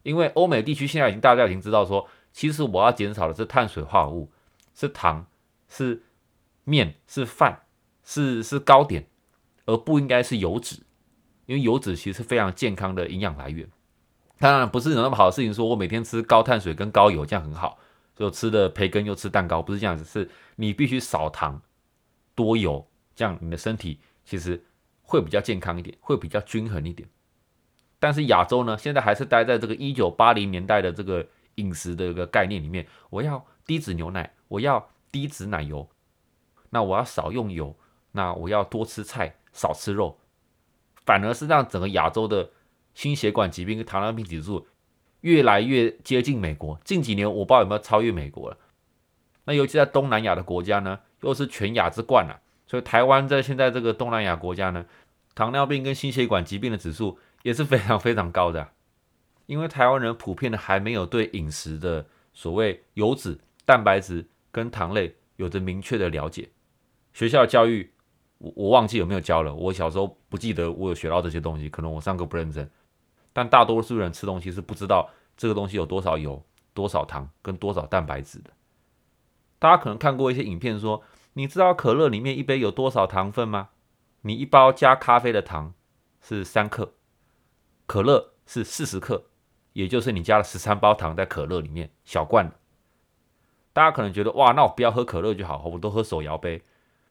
[0.02, 4.30] 因为欧美地区现在已经大家已经知道说，其实我要减少的是碳水化合物，
[4.74, 5.26] 是糖，
[5.68, 6.02] 是
[6.64, 7.62] 面，是饭，
[8.04, 9.06] 是是糕点，
[9.64, 10.82] 而不应该是油脂，
[11.46, 13.68] 因为油脂其实是非常健康的营养来源。
[14.38, 17.78] 当然不是有那么好的事情，说我每天吃高碳水跟高油这样很好，
[18.14, 21.62] 就吃的培根又吃蛋糕，不是这样子，是你必须少糖
[22.34, 24.62] 多油，这样你的身体其实
[25.02, 27.08] 会比较健康一点，会比较均衡一点。
[27.98, 32.86] 但是亚洲呢，现在还是待在这个一九八零年代的这个饮食的一个概念里面。
[33.08, 35.88] 我要低脂牛奶，我要低脂奶油，
[36.68, 37.74] 那我要少用油，
[38.12, 40.18] 那我要多吃菜，少吃肉，
[41.06, 42.50] 反而是让整个亚洲的
[42.96, 44.66] 心血管疾病跟糖尿病指数
[45.20, 46.80] 越来越接近美国。
[46.82, 48.56] 近几年我不知道有没有超越美国了。
[49.44, 52.40] 那尤其在东南亚的国家呢，又是全亚之冠了。
[52.66, 54.84] 所以台湾在现在这个东南亚国家呢，
[55.36, 57.16] 糖尿病跟心血管疾病的指数。
[57.42, 58.72] 也是非常非常高的，
[59.46, 62.04] 因为台湾人普遍的还没有对饮食的
[62.34, 66.48] 所谓油脂、蛋白质跟糖类有着明确的了解。
[67.12, 67.88] 学校教育
[68.38, 72.68] 我我忘记有没有教了，我小时候不记得我有学到这些东西，可能我上课不认真。
[73.36, 78.50] 但大多数人吃东西是不知道这个东西有多少油、多少糖跟多少蛋白质的。
[79.58, 81.02] 大家可能看过一些影片，说
[81.34, 83.68] 你知道可乐里面一杯有多少糖分吗？
[84.22, 85.74] 你一包加咖啡的糖
[86.22, 86.94] 是三克。
[87.84, 89.26] 可乐是四十克，
[89.74, 92.50] 也就是你加了十三包糖在可乐里面，小罐。
[93.74, 96.62] 大家可能觉得哇，那我不要喝可乐就好，我都喝手摇杯。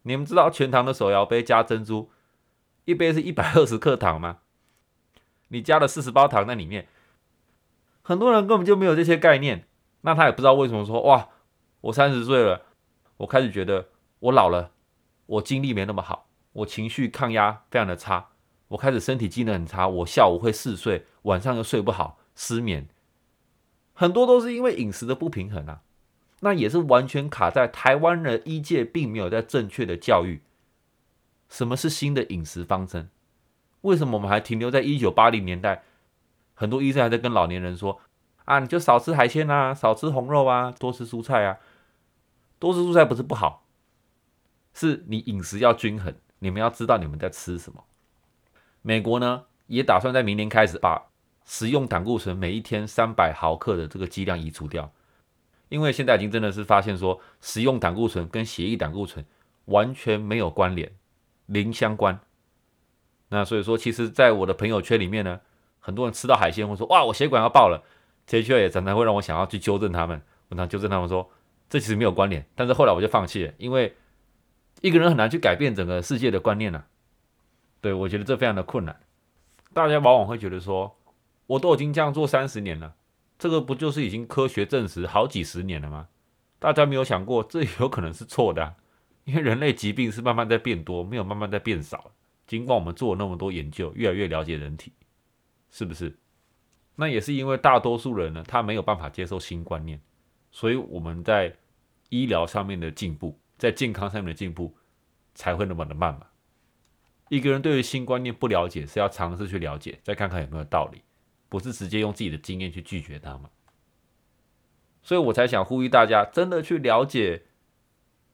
[0.02, 2.10] 你们知道全糖的手摇杯加珍珠，
[2.86, 4.40] 一杯是一百二十克糖吗？
[5.50, 6.88] 你加了四十包糖在里面，
[8.02, 9.68] 很多人根本就没有这些概念。
[10.02, 11.30] 那他也不知道为什么说哇，
[11.82, 12.62] 我三十岁了，
[13.18, 14.72] 我开始觉得我老了，
[15.26, 18.30] 我精力没那么好，我情绪抗压非常的差。
[18.68, 22.88] 我开始身体机能很差，我下午会嗜睡，晚上又睡不好，失眠，
[23.94, 25.82] 很多都是因为饮食的不平衡啊。
[26.42, 30.42] 那也是完全卡在台湾的医界并没有在正确的教育，
[31.50, 33.10] 什么是新的饮食方针？
[33.86, 35.84] 为什么我们还停留在一九八零年代？
[36.56, 38.02] 很多医生还在跟老年人说
[38.46, 41.58] 啊，你就少吃海鲜啊，少吃红肉啊，多吃蔬菜啊。
[42.58, 43.66] 多吃蔬菜不是不好，
[44.74, 47.84] 是你饮食要均衡，你们要知道你们在吃什么。
[48.82, 51.10] 美国呢，也打算在明年开始把
[51.44, 54.92] 食用胆固醇每一天三百毫克的这个剂量移除掉，
[55.70, 59.24] 因为现在已经真的是发现说，食用胆固醇跟血液胆固醇
[59.66, 60.92] 完全没有关联，
[61.46, 62.20] 零相关。
[63.30, 65.40] 那所以说，其实，在我的朋友圈里面呢，
[65.80, 67.84] 很多人吃到海鲜会说，哇，我血管要爆了。
[68.28, 71.30] 这些也常常会让我想要去纠正他们，我常纠正他们说，
[71.70, 72.46] 这其实没有关联。
[72.56, 73.96] 但是后来我就放弃了，因为
[74.82, 76.84] 一个人很难去改变整个世界的观念呢。
[77.82, 79.00] 对，我觉得这非常的困难。
[79.74, 80.98] 大家往往会觉得说，
[81.48, 82.96] 我都已经这样做三十年了，
[83.38, 86.08] 这个不就是已经科学证实好几十年了吗？
[86.58, 88.76] 大家没有想过，这有可能是错的，
[89.26, 92.12] 因为人类疾病是慢慢在变多，没有慢慢在变少。
[92.48, 94.94] 尽管我们做了那么多研究，越来越了解人体，
[95.72, 96.18] 是不是？
[96.96, 100.00] 那也是因为大多数人呢，他没有办法接受新观念，
[100.52, 101.56] 所以我们在
[102.10, 104.76] 医疗上面的进步，在健康上面的进步，
[105.34, 106.28] 才会那么的慢嘛。
[107.30, 111.02] 一个人对于新观念不了解，是要尝试去了解，再看看有没有道理，
[111.50, 113.50] 不是直接用自己的经验去拒绝他嘛。
[115.02, 117.44] 所以我才想呼吁大家，真的去了解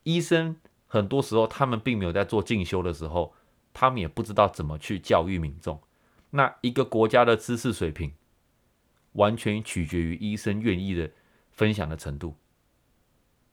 [0.03, 0.57] 医生。
[0.85, 3.33] 很多时候，他们并没有在做进修的时候，
[3.73, 5.81] 他们也不知道怎么去教育民众。
[6.31, 8.13] 那一个国家的知识水平，
[9.13, 11.11] 完全取决于医生愿意的
[11.51, 12.35] 分享的程度。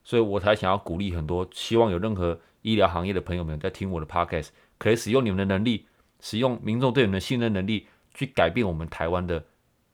[0.05, 5.87] 所以我才想要鼓励很多希望有任何医疗行业的朋友们在听我的 podcast，可以使用你们的能力，
[6.21, 9.45] 使用民众对你们的信任能力，去改变我们台湾的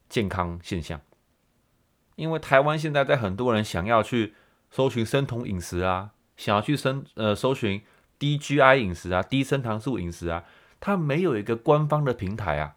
[0.07, 1.01] 健康现象。
[2.15, 4.35] 因为台湾现在在很多人想要去
[4.69, 7.83] 搜寻生酮饮食啊，想要去生呃搜寻
[8.17, 10.43] 低 GI 饮食啊、低升糖素饮食啊，
[10.79, 12.75] 它没有一个官方的平台啊，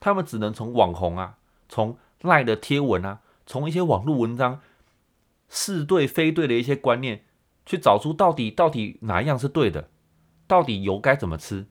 [0.00, 4.60] 他们只能从网红啊、从赖的贴文啊、从一些网络文章
[5.48, 7.24] 是对非对的一些观念，
[7.66, 9.88] 去找出到底到底哪一样是对的，
[10.46, 11.66] 到底油该怎么吃，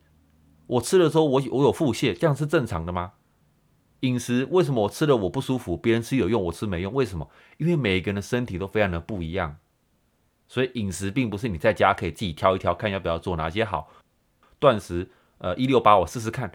[0.68, 3.14] 我吃的时候我我有腹泻，这样是正常的吗？
[4.02, 6.92] 饮食为什么我吃了我不舒服，别人吃有用，我吃没用？
[6.92, 7.30] 为什么？
[7.58, 9.58] 因为每一个人的身体都非常的不一样，
[10.52, 13.90] 所以饮食并不是你在家可以自己挑一挑，看要不要做哪些好。
[14.60, 16.52] 断食，呃，一六八我试试看。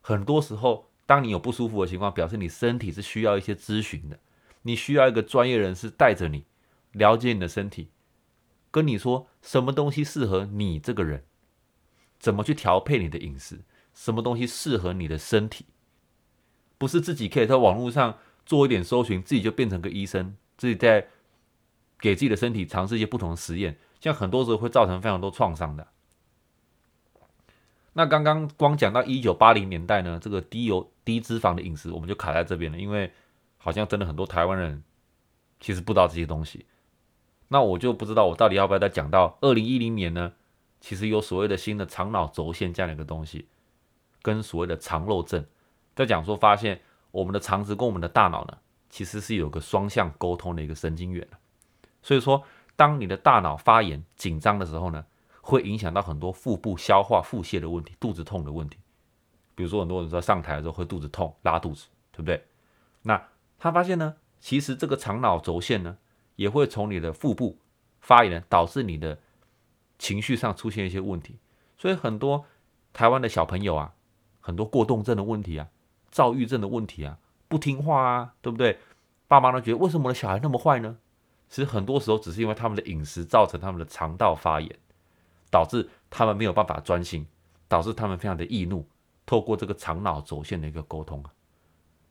[0.00, 4.20] 很多时候，当你有不舒服的情况，表示你身体是需要一些咨询的，
[4.62, 6.44] 你需要一个专业人士带着你，
[6.92, 7.88] 了解你的身体，
[8.70, 11.24] 跟你说什么东西适合你这个人，
[12.20, 13.58] 怎么去调配你的饮食，
[13.92, 15.66] 什么东西适合你的身体。
[16.78, 21.08] 不是自己可以在网络上做一点搜寻，自己就变成个医生，自己在
[21.98, 25.86] 给自己的身体尝试一些不同的实验，像很多时候会造成非常多创伤的。
[27.94, 33.10] 那刚刚光讲到一九八零年代呢，这个低油低脂肪的饮食，我们就卡在这边了，因为
[33.56, 34.82] 好像真的很多台湾人
[35.60, 36.66] 其实不知道这些东西。
[37.48, 40.32] 那我就不知道我到底要不要再讲到二零一零年呢？
[40.78, 43.46] 其实有所谓的新的肠脑轴线这样的一个东西，
[44.20, 45.44] 跟所谓的肠漏症。
[45.94, 48.58] 在讲说，发现我们的肠子跟我们的大脑呢，
[48.90, 51.26] 其实是有个双向沟通的一个神经元
[52.06, 52.44] 所以说，
[52.76, 55.04] 当你的大脑发炎、紧张的时候呢，
[55.40, 58.78] 会影响到很多腹部消化、腹泻的问题、肚子痛的问题。
[59.56, 62.46] 比如说，很多人说上台的时候会肚子痛、拉肚子，对不对？
[63.02, 63.20] 那
[63.58, 65.98] 他发现呢，其实这个肠脑轴线呢，
[66.36, 67.58] 也会从你的腹部
[67.98, 69.18] 发炎，导致你的
[69.98, 71.40] 情绪上出现一些问题。
[71.76, 72.44] 所以很多
[72.92, 73.94] 台湾的小朋友啊，
[74.38, 75.66] 很多过动症的问题啊。
[76.12, 78.78] 躁郁症的问题啊，不听话啊，对不对？
[79.26, 80.98] 爸妈都觉得为什么我的小孩那么坏呢？
[81.48, 84.78] 其实很多时候只是因为他们的饮食造成他们的肠道发炎，
[85.50, 87.26] 导致他们没有办法专心，
[87.68, 88.86] 导致他们非常的易怒。
[89.24, 91.30] 透过这个肠脑轴线的一个沟通啊，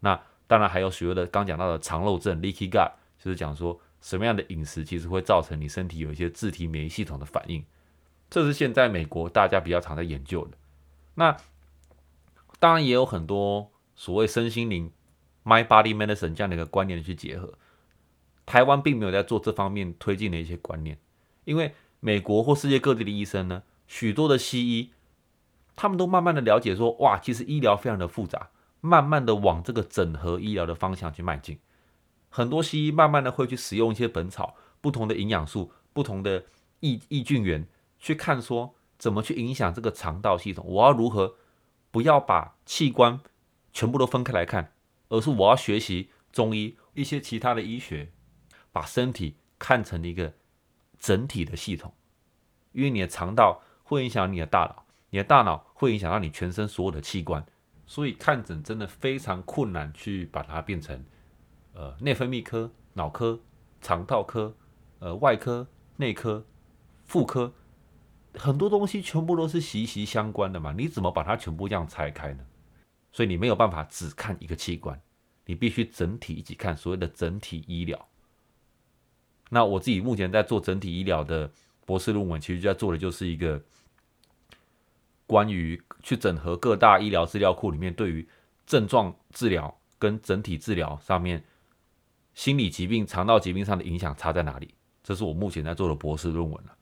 [0.02, 7.64] 那当然还有所谓的刚讲到的肠漏症 （leaky gut），就是讲说什么样的饮食其实会造成你身体有一些自体免疫系统的反应。
[8.30, 10.58] 这是现在美国大家比较常在研究的。
[11.14, 11.38] 那
[12.60, 13.72] 当然也有很多。
[13.98, 14.92] 所谓身心灵
[15.46, 17.54] ，My Body Medicine 这样的一个观念去结合，
[18.46, 20.98] 台湾并没有在做这方面推进的一些观念，
[21.44, 24.92] 因为美国或世界各地的医生呢，许多的西医，
[25.76, 28.50] 他们都慢慢的了解说，哇，其实医疗非常的复杂，
[28.82, 31.60] 慢慢的往这个整合医疗的方向去迈进，
[32.30, 36.46] 很多西医慢慢的会去使用一些本草、不同的营养素、不同的
[36.80, 37.68] 益益菌源，
[38.00, 41.36] 去看说怎么去影响这个肠道系统，我要如何
[41.92, 43.20] 不要把器官。
[43.78, 44.72] 全部都分开来看，
[45.10, 48.10] 而是我要学习中医一些其他的医学，
[48.76, 50.34] 把身体看成一个
[51.00, 51.94] 整体的系统。
[52.74, 57.46] 因为你的肠道会影响你的大脑，你的大脑会影响到你全身所有的器官，
[57.86, 61.06] 所以看诊真的非常困难，去把它变成
[61.72, 63.40] 呃内分泌科、脑科、
[63.80, 64.54] 肠道科、
[65.00, 66.46] 呃外科、内科、
[67.06, 67.54] 妇科，
[68.34, 72.46] 很多东西全部都是息息相关的嘛，你怎么把它全部这样拆开呢？
[73.14, 75.02] 所以你没有办法只看一个器官，
[75.46, 78.10] 你必须整体一起看，所谓的整体医疗。
[79.50, 81.50] 那我自己目前在做整体医疗的
[81.86, 83.62] 博士论文，其实就在做的就是一个
[85.28, 88.28] 关于去整合各大医疗资料库里面对于
[88.66, 91.44] 症状治疗跟整体治疗上面
[92.34, 94.74] 心理疾病、肠道疾病上的影响差在哪里。
[95.04, 96.76] 这是我目前在做的博士论文了。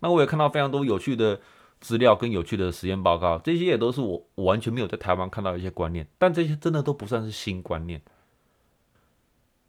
[0.00, 1.40] 那我也看到非常多有趣的。
[1.80, 8.00] 资料跟有趣的实验报告，这些也都是我完全没有在台湾看到一些观念，但这些真的都不算是新观念。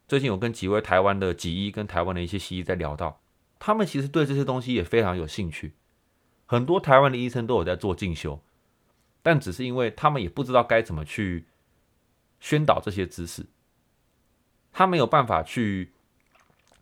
[0.08, 3.22] 最近我跟几位台湾的几医跟台湾的一些西医在聊到，
[3.60, 5.74] 他们其实对这些东西也非常有兴趣。
[6.46, 8.42] 很多台湾的医生都有在做进修，
[9.22, 11.46] 但只是因为他们也不知道该怎么去
[12.40, 13.46] 宣导这些知识，
[14.72, 15.92] 他没有办法去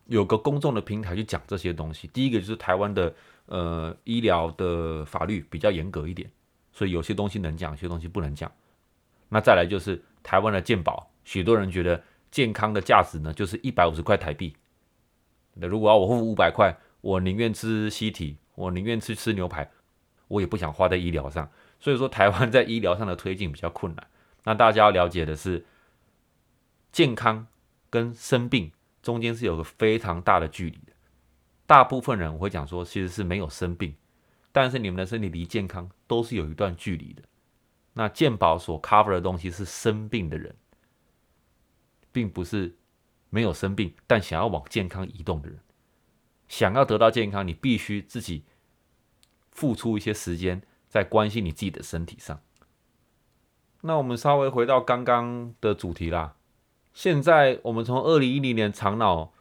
[0.06, 2.08] 有个公众的平台去讲这些东西。
[2.08, 3.14] 第一个就是台湾的。
[3.46, 6.32] 呃，医疗的法律比较严格一点，
[6.72, 8.50] 所以有些东西能讲，有些东西不能讲。
[9.28, 12.02] 那再来就是台湾的健保，许多人觉得
[12.34, 14.56] 健康的价值呢，就是一百五十块台币。
[15.54, 19.70] 那如果要我付五百块，我宁愿吃西体，我宁愿去吃牛排，
[20.28, 21.48] 我也不想花在医疗上。
[21.80, 24.08] 所以说，台湾在医疗上的推进比较困难。
[24.44, 25.64] 那大家要了解的是，
[26.92, 27.46] 健康
[27.92, 28.72] 跟生病
[29.04, 30.94] 中间是有个非常大的距离的。
[31.68, 33.94] 大部分人我会讲说，其实是没有生病，
[34.52, 37.22] 但是你们的身体离健康都是有一段距离的。
[37.94, 40.56] 那健保所 cover 的东西是生病的人，
[42.14, 42.78] 并不是
[43.30, 45.60] 没有生病但想要往健康移动的人。
[46.48, 48.46] 想要得到健康，你必须自己
[49.52, 50.62] 付出一些时间。
[50.94, 52.40] 在关心你自己的身体上。
[53.82, 56.36] 那我们稍微回到刚刚的主题啦。
[56.94, 59.34] 现在我们从二零一零年长脑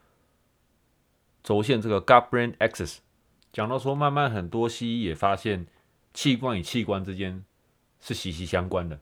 [1.43, 3.01] 轴线这个 gut-brain axis
[3.53, 5.67] 讲到说，慢慢很多西医也发现
[6.15, 7.45] 器官与器官之间
[8.01, 8.99] 是息息相关的，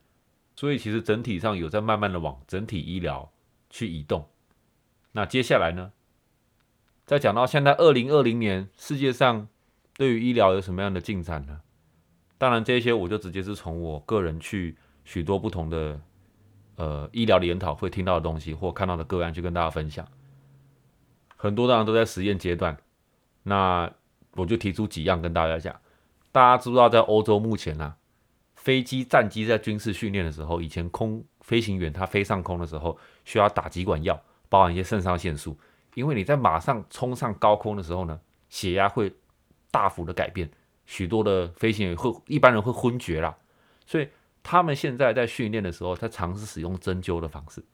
[0.56, 3.30] 所以其实整体上有在慢慢的往整体医疗
[3.70, 4.28] 去移动。
[5.12, 5.92] 那接下来呢，
[7.06, 9.48] 再讲到现在二零二零年世界上
[9.94, 11.60] 对于医疗有什么样的进展呢？
[12.36, 16.00] 当然，这些我就直接是从我个人去许多不同的
[16.76, 20.06] 呃医疗的研讨会听到的东西，或看到的个案去跟大家分享。
[21.36, 22.76] 很多当然都在实验阶段，
[23.42, 23.92] 那
[24.32, 25.78] 我就提出几样跟大家讲。
[26.32, 27.96] 大家知不知道，在欧洲目前呢，
[28.60, 35.58] 飞机战机在军事训练的时候，以前空飞行员他飞上空的时候需要打几管药，包含一些肾上腺素，
[35.94, 38.20] 因为你在马上冲上高空的时候呢，
[38.50, 39.10] 血压会
[39.70, 40.50] 大幅的改变。
[40.84, 43.34] 许多的飞行员会一般人会昏厥啦，
[43.86, 44.08] 所以
[44.42, 47.64] 他们现在在训练的时候，他尝试使用针灸的方式，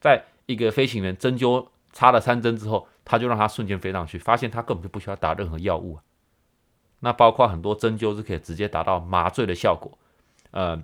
[0.00, 6.02] 在一个飞行员针灸插了三针之后，他就让他瞬间飞上去，发现他根本就不需要打任何药物啊。
[7.04, 9.98] 那包括很多针灸是可以直接达到麻醉的效果，
[10.52, 10.82] 呃，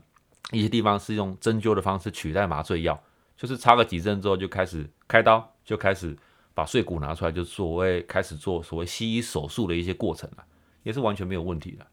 [0.53, 3.03] 一些地方是用针灸的方式取代麻醉药，
[3.39, 6.15] 就是插个几针之后就开始开刀，就开始
[6.53, 10.45] 把碎骨拿出来，就所谓开始做所谓西医手术的一些过程了。
[10.83, 11.87] 也是完全没有问题的。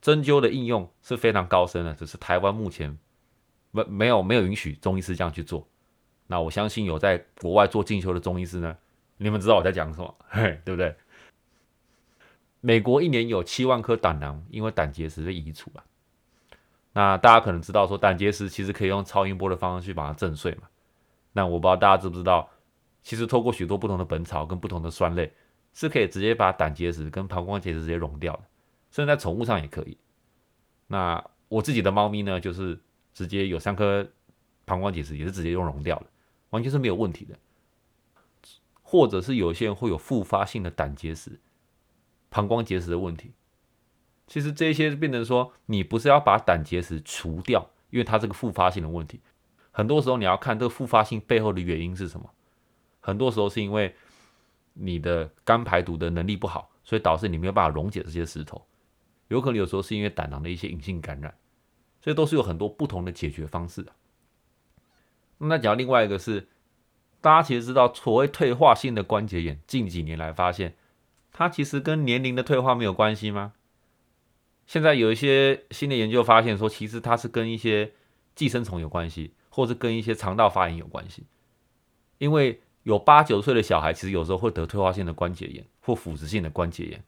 [0.00, 2.98] 针灸的应用是非常高深的，只是台湾目前
[3.70, 5.68] 没没有没有允许中医师这样去做。
[6.26, 8.76] 那我相信有在国外做进修的中医师呢，
[9.18, 10.94] 你们知道我在讲什么，嘿，对不对？
[12.66, 15.84] 美国一年有七万颗胆囊因为胆结石被移除啊。
[16.94, 20.62] 那大家可能知道说胆结石其实可以用超音波的方式去把它震碎嘛。
[21.32, 22.50] 那我不知道大家知不知道，
[23.04, 25.32] 其实透过许多不同的本草跟不同的酸类。
[25.72, 28.44] 是可以直接把胆结石跟膀胱结石直接溶掉的，
[28.90, 29.98] 甚至在宠物上也可以。
[30.86, 32.80] 那我自己的猫咪呢，就是
[33.12, 34.08] 直接有三颗
[34.64, 36.06] 膀胱结石，也是直接用溶掉的，
[36.48, 37.38] 完全是没有问题的。
[38.80, 41.38] 或者是有些人会有复发性的胆结石、
[42.36, 43.32] 膀胱结石的问题，
[44.26, 49.20] 其实这些变成说，你不是要把胆结石除掉，因为它这个复发性的问题，
[49.70, 52.30] 很多时候你要看这个复发性背后的原因是什么，
[53.00, 53.94] 很多时候是因为。
[54.78, 58.66] 你的肝排毒的能力不好，所以导致你没有办法溶解这些石头，
[59.28, 61.34] 有可能有时候是因为胆囊的一些隐性感染，
[62.02, 63.86] 所以都是有很多不同的解决方式。
[65.38, 66.46] 那讲另外一个是，
[67.22, 70.76] 大家其实知道所谓退化性的关节炎，近几年来发现
[71.36, 73.52] 它其实跟年龄的退化没有关系吗？
[74.66, 77.92] 现在有一些新的研究发现说，其实它是跟一些
[78.34, 81.26] 寄生虫有关系，或是跟一些肠道发炎有关系，
[82.16, 82.62] 因为。
[82.86, 87.02] 有八九岁的小孩，其实有时候会得退化性的关节炎或腐蚀性的关节炎，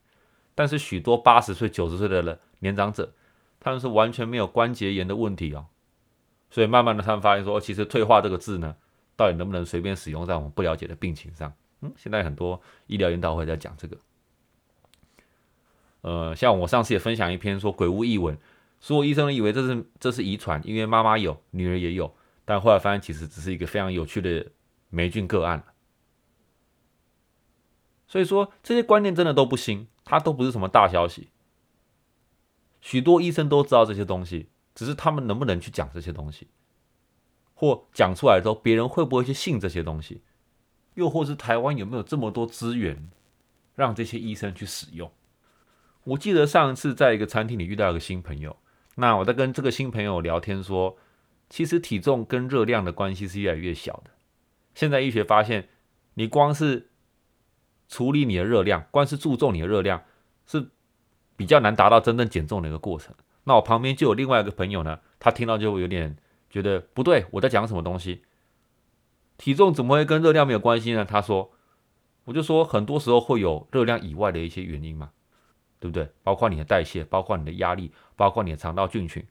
[0.53, 3.15] 但是许多八十岁、九十岁的人年长者，
[3.61, 5.67] 他们是完全没有关节炎的问题哦。
[6.51, 8.75] 所以慢慢的，他们发现说，其实“退化”这个字呢，
[9.15, 11.55] 到底能不能随便使用在我们不了解的病情上？
[11.83, 13.97] 嗯，现在很多医疗研讨会在讲这个。
[16.01, 18.39] 呃，像我上次也分享一篇说鬼屋异闻，
[18.81, 24.47] 所有医生以为这是这是遗传，因为妈妈有，女儿也有，但后来发现其实只是一个非常有趣的。
[24.91, 25.63] 霉菌个案
[28.07, 31.29] 所以说这些观念真的都不新，它都不是什么大消息。
[32.81, 36.49] 许多医生都知道这些东西，只是他们能不能去讲这些东西，
[37.53, 40.23] 或讲出来之后，别人会不会去信这些东西，
[40.95, 43.11] 又或是台湾有没有这么多资源
[43.75, 45.13] 让这些医生去使用？
[46.05, 48.57] 我记得上一次在一个餐厅里遇到一个新朋友，
[48.97, 50.97] 那我在跟这个新朋友聊天说，
[51.51, 54.11] 其实体重跟热量的关系是越来越小的。
[54.75, 55.69] 现在医学发现，
[56.15, 56.89] 你光是
[57.89, 60.03] 处理你的热量，光是注重你的热量，
[60.47, 60.71] 是
[61.37, 63.15] 比较难达到真正减重的一个过程。
[63.45, 66.17] 那我旁边就有另外一个朋友呢，他听到就有点
[66.49, 68.23] 觉得不对，我在讲什么东西？
[69.37, 71.05] 体重怎么会跟热量没有关系呢？
[71.05, 71.53] 他说，
[72.25, 75.11] 我就说很多时候会有热量以外的一些原因嘛。
[75.81, 76.09] 对不对？
[76.23, 79.25] 包括你的代谢，包括你的压力，包括你的肠道菌群，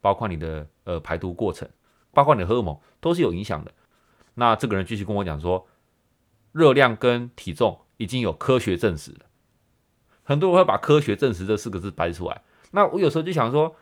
[0.00, 1.68] 包括你的呃排毒过程，
[2.12, 3.72] 包括你的荷尔蒙，都是有影响的。
[4.34, 5.66] 那这个人继续跟我讲说，
[6.52, 9.18] 热量跟体重已经有科学证实了。
[10.22, 12.42] 很多人会把“科学证实”这四个字掰出来。
[12.70, 13.74] 那我有时候就想说，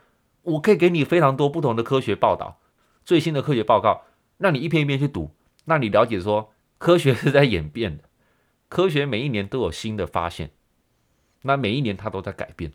[0.42, 2.58] 我可以给你非常多不同的科学报道，
[3.04, 4.02] 最新的科学报告，
[4.38, 5.30] 让你一篇一篇去读，
[5.66, 8.04] 让你了解说科学是在演变的，
[8.70, 10.50] 科学每一年都有新的发现，
[11.48, 12.72] 那每一年它都在改变。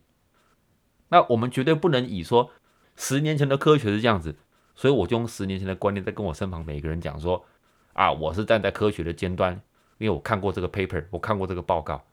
[1.10, 2.52] 那我们绝对不能以说
[2.98, 4.36] 十年前的科学是这样子，
[4.76, 7.46] 所以我就用十年前的观念在跟我身旁每一个人讲说。
[7.94, 9.54] 啊，我是站在科学的尖端，
[10.00, 12.04] 因为我看过这个 paper，我看过这个报告。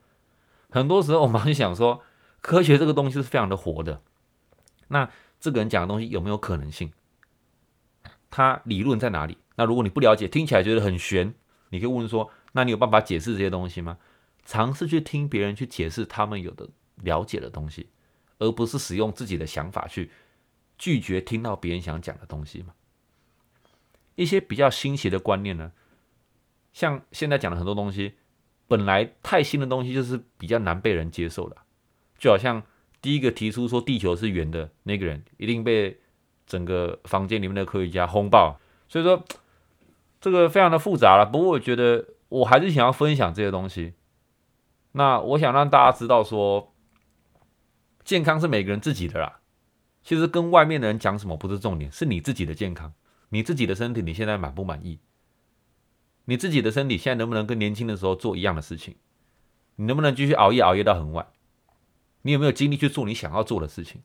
[0.68, 2.02] 很多时候我们很想说，
[2.42, 4.02] 科学这个东西是非常的活的。
[4.88, 5.08] 那
[5.40, 6.92] 这个人讲的东西有没有可能性？
[8.30, 9.38] 他理论在哪里？
[9.56, 11.32] 那如果你不了解，听起来觉得很玄，
[11.70, 13.96] 你可以问说：那你有办法解释这些东西吗？
[14.50, 17.88] 尝试去听别人去解释他们有的了解的东西，
[18.40, 20.10] 而不是使用自己的想法去
[20.76, 22.74] 拒绝听到别人想讲的东西嘛。
[24.16, 25.70] 一些比较新奇的观念呢，
[26.72, 28.14] 像现在讲的很多东西，
[28.66, 31.56] 本来太新的东西就是比较难被人接受的。
[32.18, 32.60] 就好像
[33.00, 35.96] 第一个提出说地球是圆的那个人，一定被
[36.48, 38.58] 整个房间里面的科学家轰爆。
[38.88, 39.24] 所以说
[40.20, 41.24] 这个非常的复杂了。
[41.24, 43.94] 不过我觉得我还是想要分享这些东西。
[44.92, 46.74] 那我想让大家知道说，
[48.04, 49.40] 健康是每个人自己的啦。
[50.02, 52.92] 其实跟外面的人讲什么不是重点，是你自己的健康。
[53.28, 54.98] 你自己的身体，你现在满不满意？
[56.24, 58.96] 你自己的身体现在能不能跟年轻的时候做一样的事情？
[59.76, 61.26] 你能不能继续熬夜熬夜到很晚？
[62.22, 64.02] 你有没有精力去做你想要做的事情？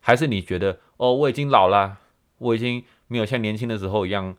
[0.00, 1.98] 还是你觉得哦，我已经老了，
[2.38, 4.36] 我已经没有像年轻的时候一样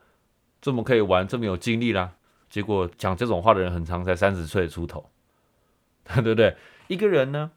[0.61, 2.15] 这么可以玩，这么有精力啦？
[2.51, 5.09] 结果讲这种话的人很长，才三十岁出头，
[6.03, 6.55] 对不对？
[6.87, 7.51] 一个人呢，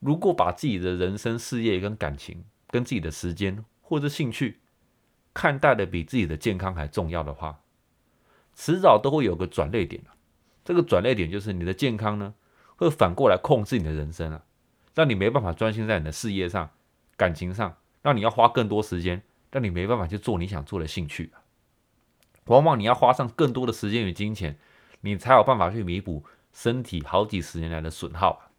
[0.00, 4.58] 如果把自己的人生、事业跟感情、跟自己的时间或者兴趣，
[5.34, 7.60] 看待的比自己的健康还重要的话，
[8.54, 10.02] 迟早都会有个转捩点
[10.64, 12.32] 这个转捩点就是你的健康呢，
[12.76, 14.42] 会反过来控制你的人生啊，
[14.94, 16.70] 让你没办法专心在你的事业上、
[17.18, 21.30] 感情上，让你要花更多时间，让你没办法去做你想做的兴趣
[22.46, 24.58] 往往你要花上更多的时间与金钱，
[25.02, 28.50] 你才有办法去弥补身体好几十年来的损耗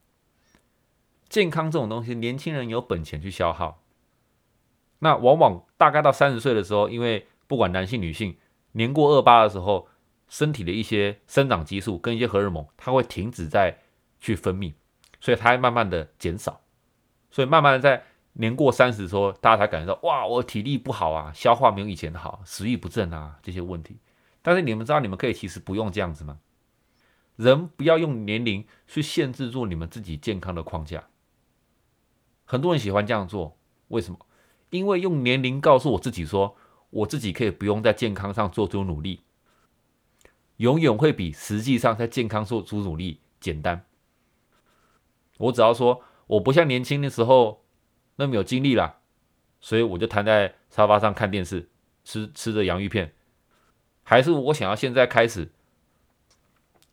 [1.29, 3.81] 健康这种东西，年轻人有本钱去消耗。
[4.99, 8.37] 那往往大概到三十岁的时候，因为不管男性女性，
[8.73, 9.89] 年过二八的时候，
[10.29, 13.79] 身体的一些生长激素跟一些荷尔蒙，它会停止在
[14.19, 14.73] 去分泌，
[15.19, 16.61] 所以它会慢慢的减少，
[17.29, 23.97] 所以慢慢的在年过三十的时候，大家才感觉到哇，我体力不好啊，消化没有以前好，食欲不振啊这些问题。
[24.41, 26.39] 但是你们知道，你们可以其实不用这样子吗？
[27.35, 31.05] 人不要用年龄去限制住你们自己健康的框架。
[32.45, 33.57] 很多人喜欢这样做，
[33.87, 34.19] 为什么？
[34.69, 36.55] 因为用年龄告诉我自己说，
[36.89, 39.21] 我自己可以不用在健康上做出努力，
[40.57, 43.85] 永远会比实际上在健康做出努力简单。
[45.37, 47.62] 我只要说我不像年轻的时候
[48.15, 48.99] 那么有精力了，
[49.61, 51.69] 所以我就瘫在沙发上看电视，
[52.03, 53.13] 吃吃着洋芋片，
[54.03, 55.51] 还是我想要现在开始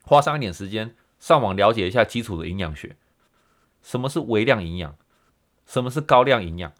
[0.03, 2.97] 花上一点时间上网了解一下基础的营养学，
[3.83, 4.97] 什么是微量营养，
[5.67, 6.73] 什么是高量营养。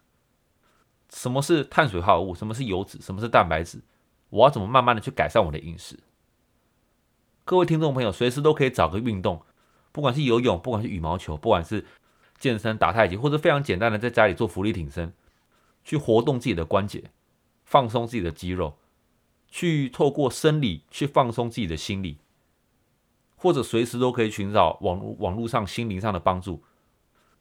[1.13, 2.33] 什么是碳水化合物？
[2.33, 2.97] 什么是油脂？
[3.01, 3.81] 什么是蛋白质？
[4.29, 5.99] 我要怎么慢慢的去改善我的饮食？
[7.43, 9.43] 各位听众朋友，随时都可以找个运动，
[9.91, 11.85] 不管是游泳，不管是羽毛球，不管是
[12.41, 15.13] 健身、打太极，或者非常简单的在家里做浮力挺身，
[15.85, 17.11] 去活动自己的关节，
[17.63, 18.77] 放松自己的肌肉，
[19.47, 22.17] 去透过生理去放松自己的心理，
[23.37, 26.61] 或者随时都可以寻找网网络上心灵上的帮助，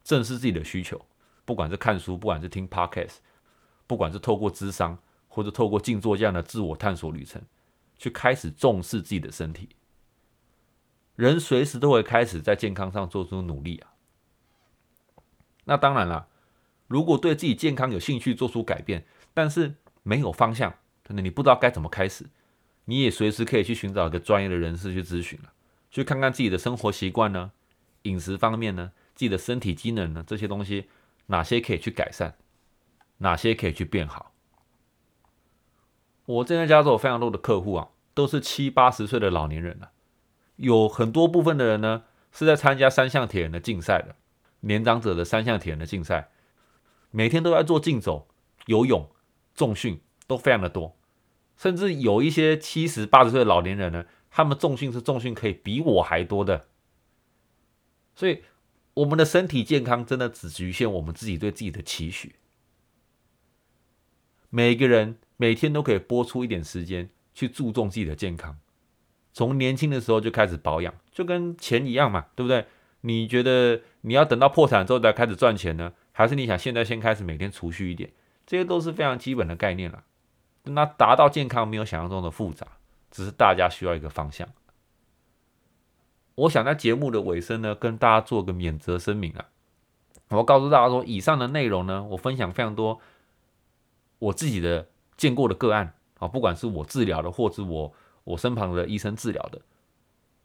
[0.04, 1.04] 正视自己的需求，
[1.44, 3.16] 不管是看书，不管是听 podcast。
[3.86, 4.96] 不管是透过智商，
[5.26, 7.42] 或者透过静坐这样的自我探索旅程，
[7.98, 9.70] 去开始重视自己的身体，
[11.16, 13.89] 人随时都会开始在健康上做出努力啊。
[15.70, 16.26] 那当然了，
[16.88, 22.26] 如果对自己健康有兴趣，做出改变，但是没有方向，可能你不知道该怎么开始，
[22.86, 25.52] 你也随时可以去寻找一个专业的人士去咨询了，
[25.88, 27.52] 去看看自己的生活习惯呢，
[28.02, 30.88] 饮食方面呢，自己的身体机能呢，这些东西
[31.26, 32.34] 哪些可以去改善。
[33.18, 34.32] 哪些可以去变好？
[36.24, 39.92] 我这边家有非常多的客户啊，都是七八十岁的老年人了，
[40.56, 44.16] 有很多部分的人呢是在参加三项铁人的竞赛的，
[44.60, 46.30] 年长者的三项体能的竞赛，
[47.10, 48.28] 每天都在做竞走、
[48.66, 49.08] 游泳、
[49.54, 50.96] 重训，都非常的多，
[51.56, 56.66] 甚至有一些七十八十岁的老年人呢，他们重训是重训可以比我还多的，
[58.14, 58.42] 所以。
[58.94, 62.34] 我们的身体健康真的只局限我们自己对自己的期许。
[64.50, 68.58] 每个人每天都可以拨出一点时间去注重自己的健康，
[69.32, 72.66] 从年轻的时候就开始保养，就跟钱一样嘛，对不对？
[73.02, 78.10] 你觉得你要等到破产之后再开始赚钱呢，还是你想现在先开始每天储蓄一点？
[78.46, 80.04] 这些都是非常基本的概念了。
[80.64, 82.66] 那达到健康没有想象中的复杂，
[83.10, 84.48] 只是大家需要一个方向。
[86.34, 89.48] 我想在节目的尾声呢，跟大家做个免责声明啊。
[90.28, 93.00] 我告诉大家说，以上的内容呢，我分享非常多
[94.18, 97.92] 我自己的见过的个案啊，不管是我治疗的，或是我
[98.24, 99.60] 我身旁的医生治疗的，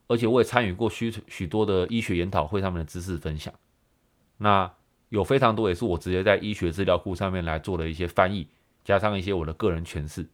[0.08, 3.54] 而且我也参与过许许多的医学研讨会上面的知识分享。
[4.38, 4.72] 那
[5.10, 8.48] 有非常多也是我直接在医学资料库上面来做的一些翻译，
[8.84, 10.28] 加上一些我的个人诠释。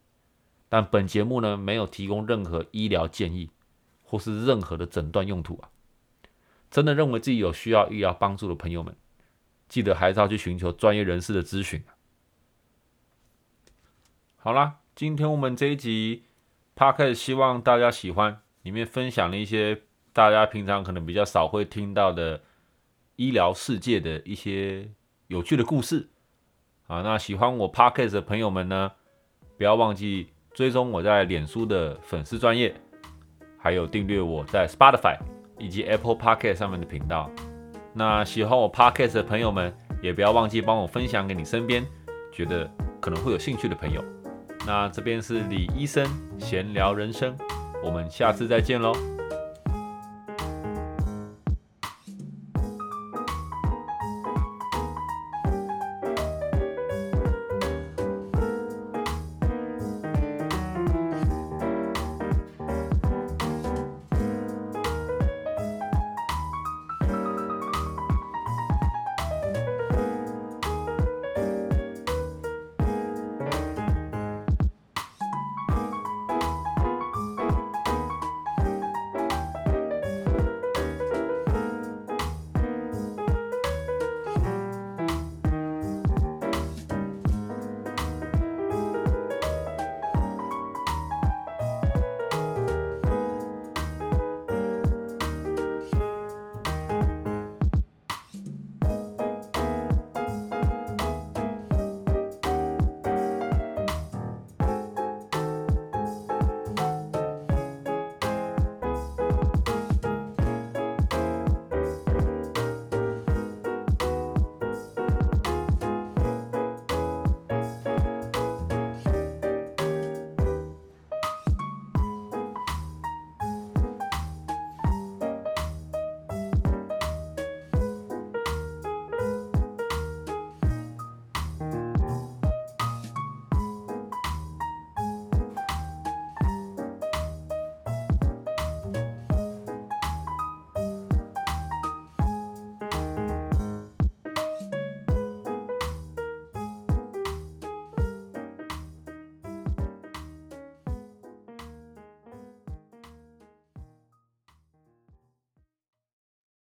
[0.69, 3.49] 但本节目呢，没有提供任何医疗建议。
[4.03, 5.69] 或是任何的诊断用途啊，
[6.69, 8.93] 真的认为自己有需要医疗帮助的朋友们，
[9.69, 11.81] 记得还是要去寻求专业人士的咨询。
[14.35, 16.25] 好啦，今天我们这一集
[16.75, 19.81] p o d 希望大家喜欢，里面分享了一些
[20.13, 22.41] 大家平常可能比较少会听到的
[23.15, 24.89] 医疗世界的一些
[25.27, 26.09] 有趣的故事。
[26.87, 28.91] 啊，那喜欢我 p o d 的朋友们呢，
[29.57, 32.75] 不要忘记追踪我在脸书的粉丝专业。
[33.63, 35.15] 还有订阅我在 Spotify
[35.59, 37.29] 以及 Apple Podcast 上面的频道。
[37.93, 41.85] 那喜欢我 Podcast 的朋友们，也不要忘记帮我分享给你身边
[42.31, 42.67] 觉得
[42.99, 44.03] 可能会有兴趣的朋友。
[44.65, 46.09] 那这边是李医生
[46.39, 47.37] 闲聊人生，
[47.83, 49.20] 我们下次再见喽。